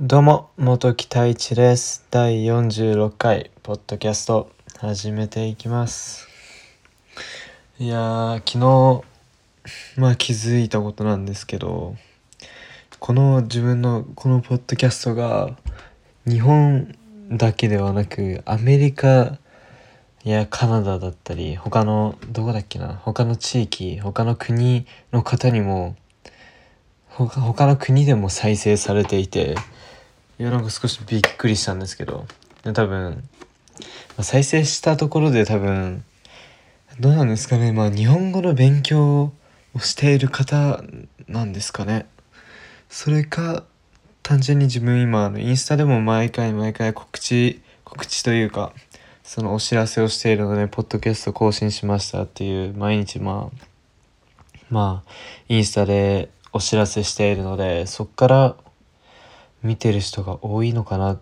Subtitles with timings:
[0.00, 2.06] どうも、元木太一です。
[2.12, 6.28] 第46回、ポッドキャスト、始めていきます。
[7.80, 9.02] いやー、昨日、
[10.00, 11.96] まあ気づいたことなんですけど、
[13.00, 15.56] この自分のこのポッドキャストが、
[16.28, 16.94] 日本
[17.32, 19.38] だけではなく、アメリカ
[20.22, 25.96] やカナダだったり、他の、どこだっけな、他の地域、他の国の方にも、
[27.08, 29.56] 他他の国でも再生されていて、
[30.38, 32.26] いやなんか少しびっくりしたんですけど。
[32.72, 33.28] 多分
[34.20, 36.04] 再生したところで多分
[37.00, 37.72] どうなんですかね。
[37.72, 39.32] まあ日本語の勉強
[39.74, 40.82] をしている方
[41.28, 42.06] なんですかね。
[42.88, 43.64] それか
[44.22, 48.72] 単純に自分今あのインスタでも毎回毎回告知告知というか
[49.22, 53.66] そのお知らせをしているのでポッドキャスト更新しましたっていう毎日まあ
[54.70, 55.10] まあ
[55.48, 58.56] インスタでお知らせしているのでそっから
[59.62, 61.18] 見てる人が多いのかなっ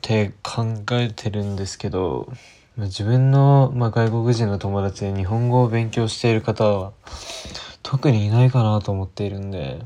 [0.00, 2.32] て考えてるんですけど
[2.76, 6.92] まあ自分の、まあ、外国人の友達で日本語を勉強している方は
[7.82, 9.80] 特にいないかなと思っているんで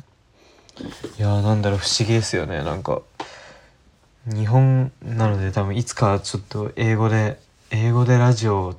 [1.18, 2.64] いやーなんだろう不思議ですよね。
[2.64, 3.02] なんか
[4.26, 7.38] 日本なので多分いつかちょっと英語で
[7.70, 8.74] 英語でラジオ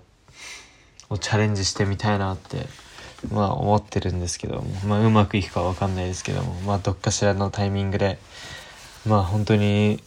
[1.09, 2.65] をチャレンジしてみたいなって
[3.31, 8.17] まあ思ってるんですけども、まあ、うまくいくかわかんないですけども、まあ、どっかしらのタイミングで
[9.07, 10.01] まあ本当に、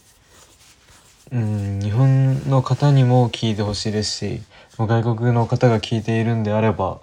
[1.31, 4.41] うん、日本の方にも聞いてほしいですし
[4.79, 6.99] も外国の方が聞いているんであれば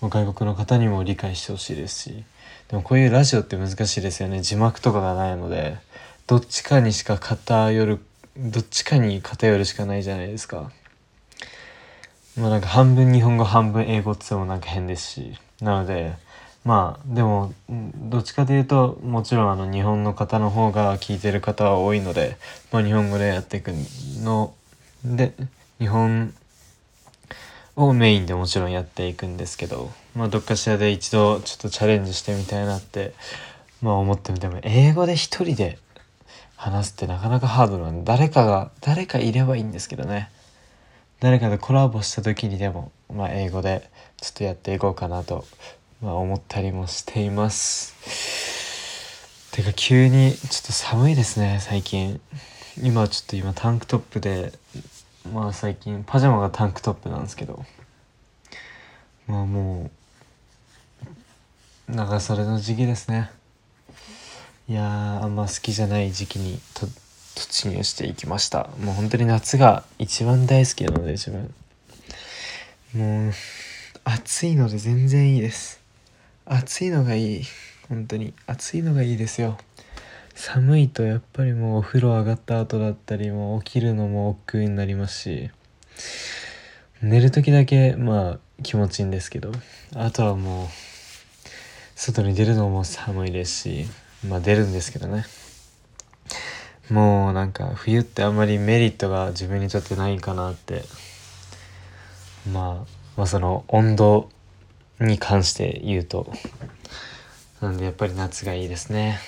[0.00, 2.24] もう外国の方にも理解してほしいですし
[2.68, 5.76] でもこういうラジオって難しいですよね字幕とかがないので
[6.26, 8.00] どっちかにしか偏る
[8.36, 10.70] どっちかに偏るしかないじゃないですか。
[12.38, 16.14] まあなんか半分日本語半分英語って言ってもなんか変ですしなので
[16.64, 22.36] まあでもどっちかというともちろんあの日本の方の方が聞いてる方は多いので、
[22.70, 23.72] まあ、日本語でやっていく
[24.22, 24.54] の
[25.04, 25.34] で
[25.78, 26.32] 日本
[27.74, 33.14] をメインでもちろんやっていくんですけど、まあ、どっかしらで一度ちょっとチャレンジしてみたいなって、
[33.80, 35.78] まあ、思ってみても英語で一人で
[36.54, 40.30] 話すってなかなかハードなんで誰かが誰かいればいいんですけどね。
[41.18, 43.88] 誰かとコラボした時にでも、まあ、英語で
[44.20, 45.44] ちょっとやっていこうかなと、
[46.02, 47.94] まあ、思ったりもしています。
[49.52, 52.20] てか急にちょっと寒いですね最近。
[52.82, 54.52] 今ちょっと今タンクトップで
[55.32, 57.64] まあ最近パジャマがタンクトップなんですけど
[59.28, 59.90] まあも
[61.88, 63.30] う長袖の時期ですね。
[64.68, 66.86] いやあんま好きじゃない時期にと
[67.36, 71.54] 突入していきましたもう本当に夏が一番大好きなので自分
[72.94, 73.32] もう
[74.04, 75.81] 暑いので全然いいです
[76.44, 77.42] 暑いのがいい。
[77.88, 78.34] 本当に。
[78.46, 79.58] 暑いのがいいですよ。
[80.34, 85.50] 寒いとやっぱりもうお風呂上がった後だったりもう起きるのも億劫になりますし。
[87.00, 89.52] 寝る時だけまあ気持ちいいんですけど。
[89.94, 90.68] あとはもう
[91.94, 93.86] 外に出るのも寒いですし。
[94.26, 95.24] まあ出るんですけどね。
[96.90, 100.82] もうなんか冬ってあんまりメリットが自分にとってないかなって。
[102.52, 104.28] まあまあその温度
[105.00, 106.32] に関して言うと。
[107.60, 109.18] なんでやっぱり夏がいいですね。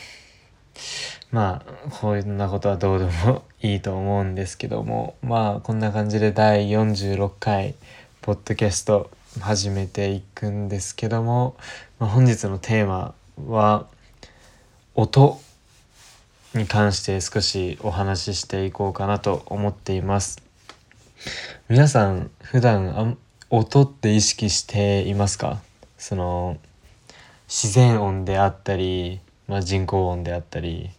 [1.31, 5.17] まあこんなことはどうでもいいと思うんですけども。
[5.23, 7.75] まあこんな感じで第46回
[8.23, 9.11] ポッドキャスト
[9.41, 11.57] 始めていくんですけども、
[11.99, 13.15] まあ、本日のテーマ
[13.47, 13.87] は
[14.95, 15.41] 音
[16.55, 20.41] に関して少しお話ししていこうかなと思っています。
[21.69, 23.19] 皆さん普段
[23.57, 25.61] 音って意識していますか？
[25.97, 26.59] その
[27.47, 30.91] 自然音であったり、まあ、人工音であったり、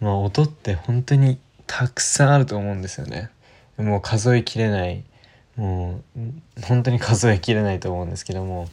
[0.00, 3.30] まあ、音って本当にたくさんあると思うんですよね。
[3.76, 5.04] もう数えきれない。
[5.56, 8.68] もう本当に数えきれないと思うんですけども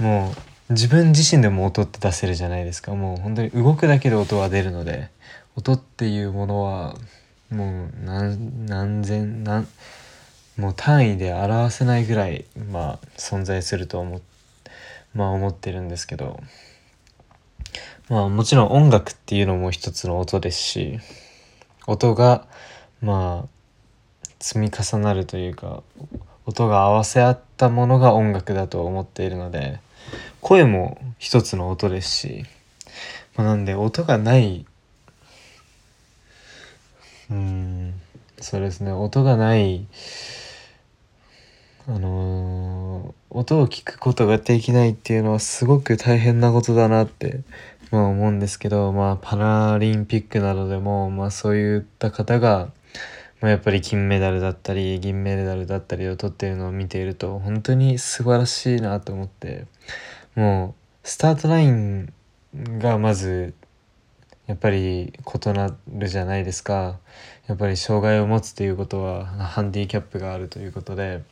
[0.00, 0.34] も
[0.68, 2.94] う自分自身でも音って出せるじゃないですか。
[2.96, 5.08] もう本当に動くだけで音は出るので
[5.56, 6.96] 音っていうものは
[7.50, 9.68] もう何何千何
[10.60, 14.20] もう単位で表せないぐらいまあ存在すると思
[15.14, 16.40] まあ思ってるんですけど。
[18.10, 20.98] まあもちろん音楽っていうのも一つの音ですし
[21.86, 22.44] 音が
[23.00, 23.48] まあ
[24.40, 25.84] 積み重なるというか
[26.44, 29.78] 音が合わせ合ったものが音楽だと思っているので
[30.40, 32.44] 声も一つの音ですし、
[33.36, 34.66] まあ、なんで音がない
[37.30, 37.94] うん
[38.40, 39.86] そうですね音がない
[41.88, 47.42] あのー音を聞くことができないっていうのはすごく大変なことだなって
[47.90, 52.70] まあ、思うんですけど、まあ、パラリンピックなどでも、まあ、そういった方が、
[53.40, 59.66] まあ、やっぱり金メダルだったり銀メダルだったりを取ってるのを見ていると本当に素晴らしいなと思って
[60.36, 62.12] もうスタートライン
[62.54, 63.54] がまず
[64.50, 66.98] やっぱり異なるじゃないですか。
[67.46, 71.22] やっぱり障害を持つということはハンディキャップがあるということで。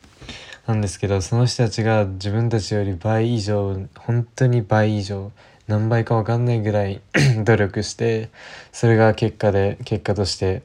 [0.68, 5.32] なんですけどその人たちが自分たちより倍以上本当に倍以上
[5.66, 7.00] 何倍か分かんないぐらい
[7.42, 8.28] 努力して
[8.70, 10.62] それが結果で結果として、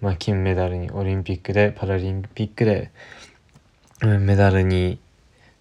[0.00, 2.92] まあ、金メダルにオリンピックでパラリンピックで
[4.02, 5.00] メダルに、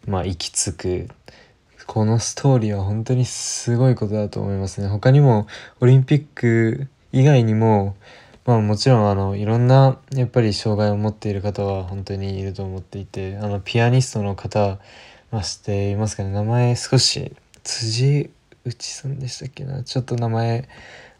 [0.06, 1.07] まあ、行き着く。
[1.88, 4.88] このストーリーは本当にすごいことだと思いますね。
[4.88, 5.48] 他にも
[5.80, 7.95] オリンピック以外にも
[8.45, 14.80] まあもちろんあのいろんなやっぱり障害を持っている方は本当にいると思っていてあのピアニストの方、
[15.31, 16.31] まあ、知っていますかね。
[16.31, 18.30] 名前少し辻
[18.66, 19.84] 内さんでしたっけな？
[19.84, 20.68] ちょっと名前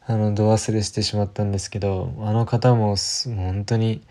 [0.06, 4.02] あの度忘れしてしまったんですけどあの方も本当に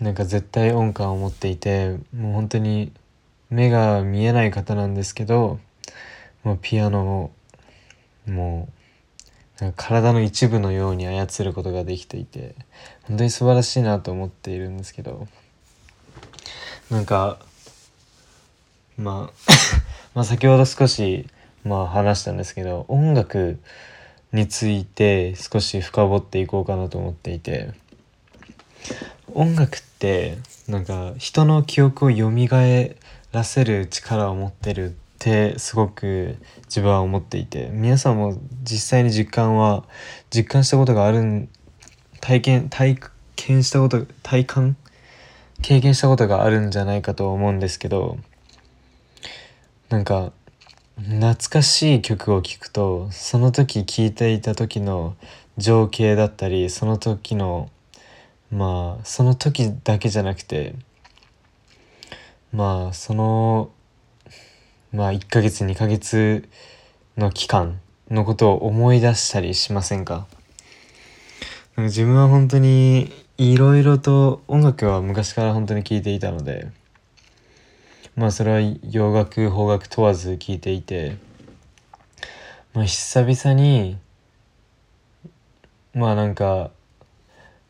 [0.00, 2.92] なんか絶対音感を持っていてもう本当に
[3.50, 5.60] 目が見えない方なんですけど
[6.44, 7.30] もうピアノ
[8.26, 8.68] をも
[9.60, 12.54] う体の一部のように操ることができていて
[13.04, 15.26] 本当に素晴らしいなと思っているんですけど
[16.90, 17.38] なんか
[18.98, 19.52] まあ
[20.14, 21.26] まあ先ほど少し
[21.64, 23.58] まあ話したんですけど音楽
[24.32, 27.70] について少し深掘っていこうかなと思っていて
[29.32, 30.38] 音楽って
[30.68, 32.30] なんか人の記憶を蘇
[33.36, 39.84] らせる力を持ってるってすごく自分は思っていて皆さんも実際に実感は
[40.30, 41.48] 実感したことがある
[42.20, 42.98] 体験体
[43.36, 44.76] 験したこと体感？
[45.62, 48.18] 経験したことがあるんじゃないかと思うんですけど
[49.88, 50.32] なんか
[50.96, 55.14] 懐かしい曲を聴くとその時聴いていた時の
[55.58, 57.70] 情景だったりその時の
[58.50, 60.74] まあその時だけじゃなくて
[62.56, 63.70] まあその
[64.90, 66.48] まあ1ヶ月2ヶ月
[67.18, 67.80] の期間
[68.10, 70.26] のことを思い出したりしませんか？
[71.76, 76.68] 自分は本当にいろいろと音楽は昔から本当に聴いていたので
[78.16, 78.60] まあそれは
[78.90, 81.18] 洋楽邦楽問わず聴いていて
[82.72, 83.98] まあ久々に
[85.92, 86.70] まあなんか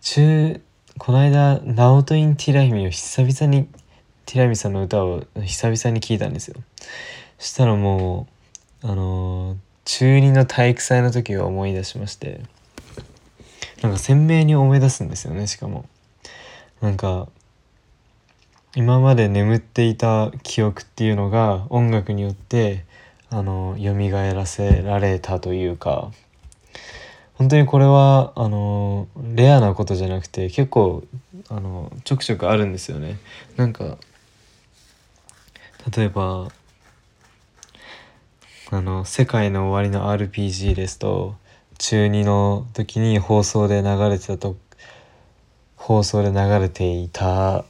[0.01, 0.61] 中
[0.99, 3.69] この間「ナオト・インティライミ」を久々に
[4.27, 6.57] ティライミさんの歌を久々に聞いたんですよ。
[7.39, 8.27] そしたらも
[8.83, 12.41] うあの、中2の体育祭の時を思い出しまして
[13.83, 15.87] なんか鮮明に思い出すんですよねしかも。
[16.81, 17.29] なんか
[18.75, 22.85] 今まで眠っていた記憶っていうのが音楽によって
[23.31, 23.95] あの蘇
[24.35, 26.11] らせられたというか
[27.35, 31.05] 本当にこれはあのレアなことじゃなくて結構
[31.49, 33.19] あのちょくちょくあるんですよね。
[33.57, 33.99] なんか
[35.95, 36.49] 例えば
[38.71, 41.37] あの「世界の終わりの RPG」ですと
[41.79, 44.57] 中2の時に放送で流れてたと
[45.77, 47.65] 放送で流れていた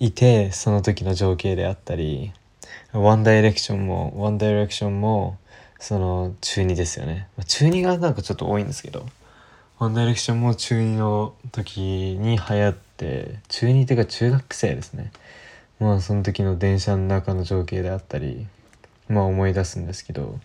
[0.00, 2.32] いてその時の情景であったり
[2.92, 5.38] 「ワンダイレクションも「ワンダイレクションも
[5.78, 7.28] その中2ですよね。
[7.46, 9.06] 中2がなんかちょっと多いんですけど
[9.78, 15.12] 「ワンダイレクションも中2の時に流行って中2っていうか中学生ですね。
[15.78, 18.46] まあその時の電車の中の情景であったり
[19.08, 20.38] まあ思い出すんですけど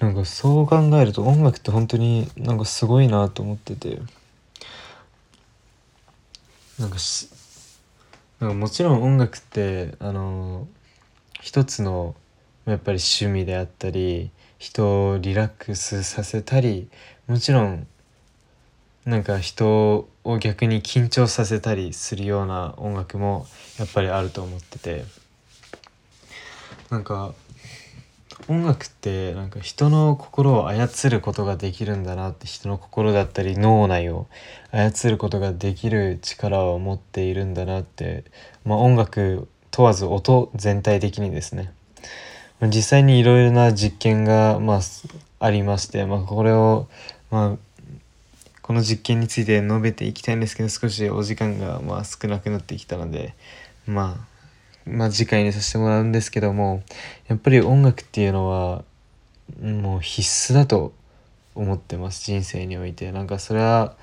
[0.00, 4.00] なんかそう考えると音楽って本当になんかすごいなと思ってて
[6.78, 7.28] なんかし
[8.40, 10.68] なんかもちろん音楽ってあの
[11.40, 12.14] 一つの
[12.66, 16.88] やっぱり趣味であったり人をリラックスさせたり
[17.26, 17.86] もちろん
[19.08, 23.46] なんか人を逆に緊張させたりするような音楽も
[23.78, 25.04] やっぱりあると思ってて。
[26.90, 27.32] なんか
[28.48, 34.26] 音楽ってなんか人の心を操ることができるんだなって人の心だったり脳内を
[34.72, 38.24] 操ることができる力を持っているんだなって、
[38.66, 41.72] まあ、音楽問わず音全体的にですね。
[42.60, 44.80] 実際にいろいろな実験が、まあ、
[45.40, 46.88] ありまして、まあ、これを、
[47.30, 47.67] まあ、
[48.68, 53.34] この実験について述べていきたいんですけど少しお時間がまあ少なくなってきたので、
[53.86, 54.26] ま
[54.86, 56.82] あ、まあ次回にさせてもらうんですけども
[57.28, 58.84] やっぱり音楽っていうのは
[59.62, 60.92] もう必須だと
[61.54, 63.96] 思ってます人生においてなんかそれは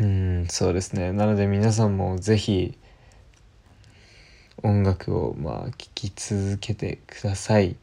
[0.00, 2.78] うんそうですねなので皆さんも是非
[4.62, 7.76] 音楽をまあ聴き続けてください。